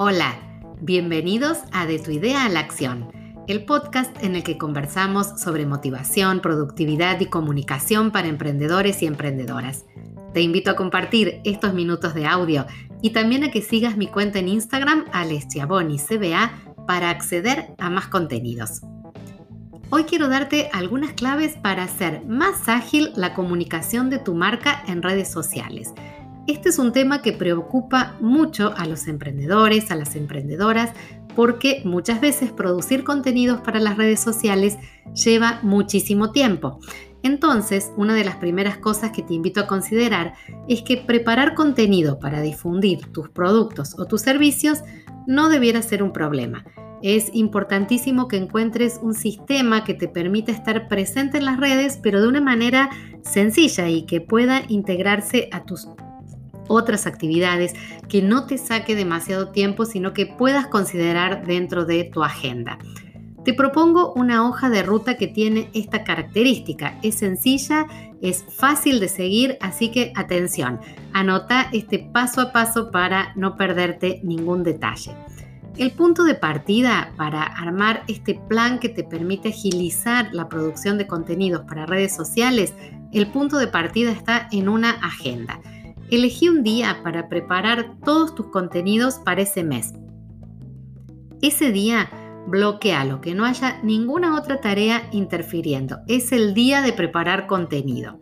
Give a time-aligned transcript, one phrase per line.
[0.00, 0.38] Hola,
[0.80, 3.10] bienvenidos a De tu idea a la acción,
[3.48, 9.86] el podcast en el que conversamos sobre motivación, productividad y comunicación para emprendedores y emprendedoras.
[10.32, 12.64] Te invito a compartir estos minutos de audio
[13.02, 15.06] y también a que sigas mi cuenta en Instagram
[15.98, 16.52] CBA
[16.86, 18.82] para acceder a más contenidos.
[19.90, 25.02] Hoy quiero darte algunas claves para hacer más ágil la comunicación de tu marca en
[25.02, 25.92] redes sociales
[26.48, 30.92] este es un tema que preocupa mucho a los emprendedores, a las emprendedoras,
[31.36, 34.78] porque muchas veces producir contenidos para las redes sociales
[35.14, 36.80] lleva muchísimo tiempo.
[37.22, 40.34] Entonces, una de las primeras cosas que te invito a considerar
[40.68, 44.80] es que preparar contenido para difundir tus productos o tus servicios
[45.26, 46.64] no debiera ser un problema.
[47.02, 52.20] Es importantísimo que encuentres un sistema que te permita estar presente en las redes, pero
[52.20, 52.90] de una manera
[53.22, 55.86] sencilla y que pueda integrarse a tus
[56.68, 57.74] otras actividades
[58.08, 62.78] que no te saque demasiado tiempo, sino que puedas considerar dentro de tu agenda.
[63.44, 66.98] Te propongo una hoja de ruta que tiene esta característica.
[67.02, 67.86] Es sencilla,
[68.20, 70.80] es fácil de seguir, así que atención,
[71.14, 75.14] anota este paso a paso para no perderte ningún detalle.
[75.78, 81.06] El punto de partida para armar este plan que te permite agilizar la producción de
[81.06, 82.74] contenidos para redes sociales,
[83.12, 85.60] el punto de partida está en una agenda.
[86.10, 89.92] Elegí un día para preparar todos tus contenidos para ese mes.
[91.42, 92.10] Ese día
[92.46, 95.98] bloquealo, que no haya ninguna otra tarea interfiriendo.
[96.08, 98.18] Es el día de preparar contenido.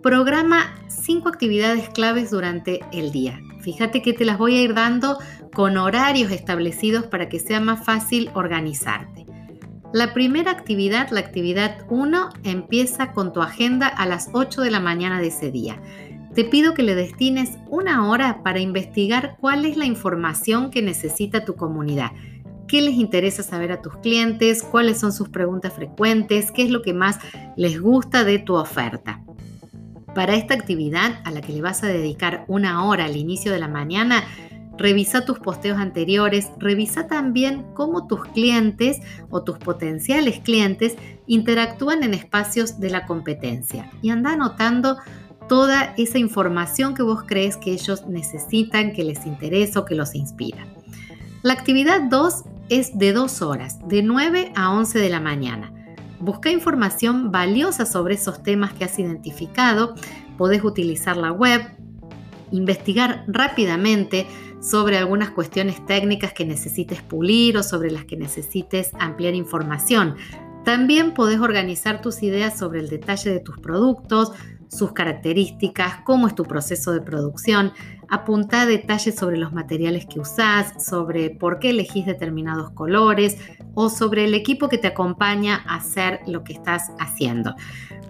[0.00, 3.40] Programa cinco actividades claves durante el día.
[3.60, 5.18] Fíjate que te las voy a ir dando
[5.52, 9.26] con horarios establecidos para que sea más fácil organizarte.
[9.92, 14.80] La primera actividad, la actividad 1, empieza con tu agenda a las 8 de la
[14.80, 15.80] mañana de ese día
[16.34, 21.44] te pido que le destines una hora para investigar cuál es la información que necesita
[21.44, 22.10] tu comunidad.
[22.66, 24.62] ¿Qué les interesa saber a tus clientes?
[24.62, 26.50] ¿Cuáles son sus preguntas frecuentes?
[26.50, 27.18] ¿Qué es lo que más
[27.56, 29.22] les gusta de tu oferta?
[30.14, 33.60] Para esta actividad a la que le vas a dedicar una hora al inicio de
[33.60, 34.24] la mañana,
[34.76, 38.98] revisa tus posteos anteriores, revisa también cómo tus clientes
[39.30, 40.96] o tus potenciales clientes
[41.26, 44.96] interactúan en espacios de la competencia y anda anotando
[45.48, 50.14] toda esa información que vos crees que ellos necesitan, que les interesa o que los
[50.14, 50.66] inspira.
[51.42, 55.72] La actividad 2 es de dos horas, de 9 a 11 de la mañana.
[56.20, 59.94] Busca información valiosa sobre esos temas que has identificado.
[60.38, 61.62] Podés utilizar la web,
[62.50, 64.26] investigar rápidamente
[64.60, 70.16] sobre algunas cuestiones técnicas que necesites pulir o sobre las que necesites ampliar información.
[70.64, 74.32] También podés organizar tus ideas sobre el detalle de tus productos,
[74.74, 77.72] sus características, cómo es tu proceso de producción,
[78.08, 83.38] apunta detalles sobre los materiales que usás, sobre por qué elegís determinados colores
[83.74, 87.54] o sobre el equipo que te acompaña a hacer lo que estás haciendo.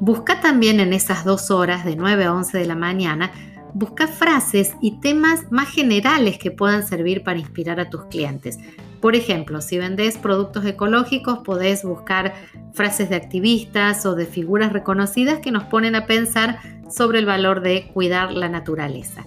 [0.00, 3.30] Busca también en esas dos horas de 9 a 11 de la mañana
[3.74, 8.58] busca frases y temas más generales que puedan servir para inspirar a tus clientes.
[9.04, 12.32] Por ejemplo, si vendes productos ecológicos, podés buscar
[12.72, 16.58] frases de activistas o de figuras reconocidas que nos ponen a pensar
[16.90, 19.22] sobre el valor de cuidar la naturaleza.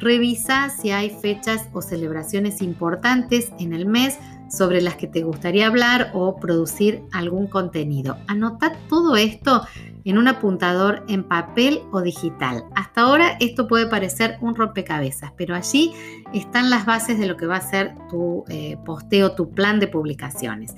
[0.00, 4.18] Revisa si hay fechas o celebraciones importantes en el mes
[4.52, 8.18] sobre las que te gustaría hablar o producir algún contenido.
[8.26, 9.66] Anota todo esto
[10.04, 12.64] en un apuntador en papel o digital.
[12.74, 15.92] Hasta ahora esto puede parecer un rompecabezas, pero allí
[16.34, 19.88] están las bases de lo que va a ser tu eh, posteo, tu plan de
[19.88, 20.74] publicaciones.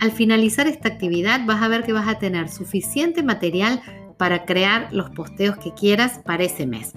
[0.00, 3.82] Al finalizar esta actividad vas a ver que vas a tener suficiente material
[4.16, 6.94] para crear los posteos que quieras para ese mes.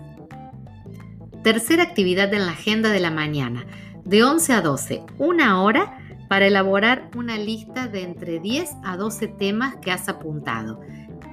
[1.43, 3.65] Tercera actividad en la agenda de la mañana,
[4.05, 5.97] de 11 a 12, una hora
[6.31, 10.79] para elaborar una lista de entre 10 a 12 temas que has apuntado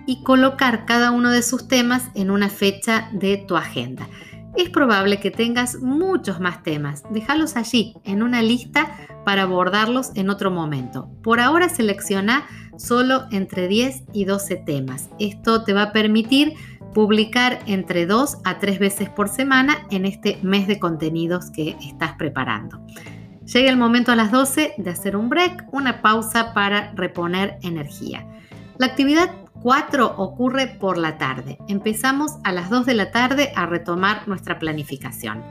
[0.09, 4.09] y colocar cada uno de sus temas en una fecha de tu agenda.
[4.57, 7.05] Es probable que tengas muchos más temas.
[7.13, 8.91] Déjalos allí en una lista
[9.25, 11.09] para abordarlos en otro momento.
[11.23, 15.11] Por ahora selecciona solo entre 10 y 12 temas.
[15.21, 16.55] Esto te va a permitir
[16.93, 22.15] publicar entre 2 a 3 veces por semana en este mes de contenidos que estás
[22.15, 22.81] preparando.
[23.53, 28.27] Llega el momento a las 12 de hacer un break, una pausa para reponer energía.
[28.77, 29.31] La actividad
[29.63, 31.57] 4 ocurre por la tarde.
[31.67, 35.43] Empezamos a las 2 de la tarde a retomar nuestra planificación.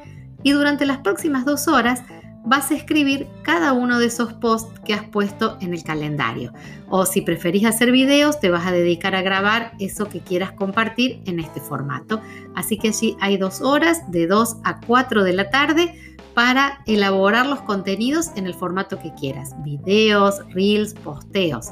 [0.43, 2.03] Y durante las próximas dos horas
[2.45, 6.53] vas a escribir cada uno de esos posts que has puesto en el calendario.
[6.89, 11.21] O si preferís hacer videos, te vas a dedicar a grabar eso que quieras compartir
[11.25, 12.21] en este formato.
[12.55, 17.47] Así que allí hay dos horas, de 2 a 4 de la tarde, para elaborar
[17.47, 19.55] los contenidos en el formato que quieras.
[19.63, 21.71] Videos, reels, posteos.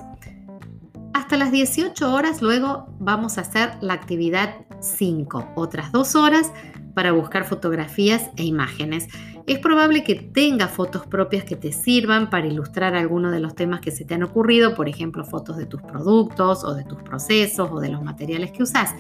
[1.14, 6.52] Hasta las 18 horas luego vamos a hacer la actividad 5, otras dos horas
[6.96, 9.08] para buscar fotografías e imágenes.
[9.46, 13.82] Es probable que tenga fotos propias que te sirvan para ilustrar algunos de los temas
[13.82, 17.70] que se te han ocurrido, por ejemplo, fotos de tus productos o de tus procesos
[17.72, 18.96] o de los materiales que usas.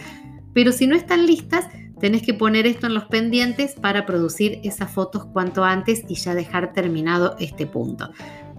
[0.53, 1.65] Pero si no están listas,
[1.99, 6.35] tenés que poner esto en los pendientes para producir esas fotos cuanto antes y ya
[6.35, 8.11] dejar terminado este punto.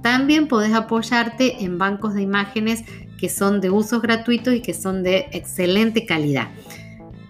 [0.03, 2.85] También podés apoyarte en bancos de imágenes
[3.19, 6.49] que son de usos gratuitos y que son de excelente calidad.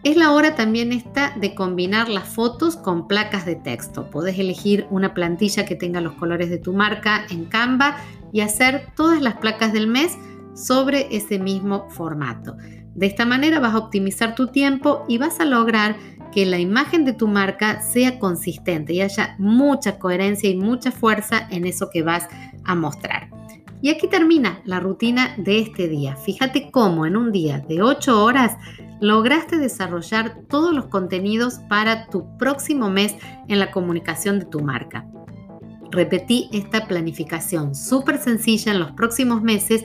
[0.07, 4.09] Es la hora también esta de combinar las fotos con placas de texto.
[4.09, 7.97] Podés elegir una plantilla que tenga los colores de tu marca en Canva
[8.33, 10.17] y hacer todas las placas del mes
[10.55, 12.57] sobre ese mismo formato.
[12.95, 15.97] De esta manera vas a optimizar tu tiempo y vas a lograr
[16.31, 21.49] que la imagen de tu marca sea consistente y haya mucha coherencia y mucha fuerza
[21.51, 22.29] en eso que vas
[22.63, 23.26] a mostrar.
[23.83, 26.17] Y aquí termina la rutina de este día.
[26.17, 28.57] Fíjate cómo en un día de 8 horas
[29.01, 33.15] lograste desarrollar todos los contenidos para tu próximo mes
[33.49, 35.07] en la comunicación de tu marca.
[35.91, 39.85] Repetí esta planificación súper sencilla en los próximos meses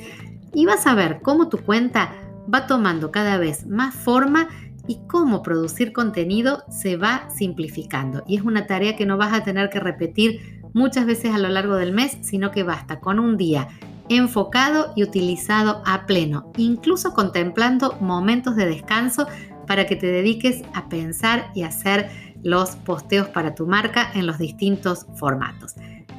[0.54, 2.14] y vas a ver cómo tu cuenta
[2.54, 4.48] va tomando cada vez más forma
[4.88, 8.24] y cómo producir contenido se va simplificando.
[8.28, 11.50] Y es una tarea que no vas a tener que repetir muchas veces a lo
[11.50, 13.68] largo del mes, sino que basta con un día
[14.10, 19.28] enfocado y utilizado a pleno, incluso contemplando momentos de descanso
[19.68, 22.10] para que te dediques a pensar y hacer
[22.44, 25.76] los posteos para tu marca en los distintos formatos.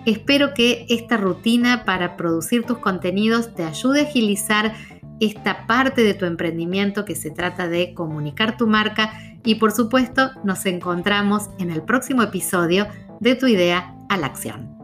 [0.07, 4.75] Espero que esta rutina para producir tus contenidos te ayude a agilizar
[5.23, 9.13] esta parte de tu emprendimiento que se trata de comunicar tu marca
[9.45, 12.89] y por supuesto nos encontramos en el próximo episodio
[13.21, 14.82] de Tu idea a la acción.